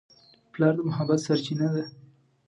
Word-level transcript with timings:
پلار 0.51 0.73
د 0.77 0.79
محبت 0.89 1.19
سرچینه 1.27 1.67
ده. 1.75 1.83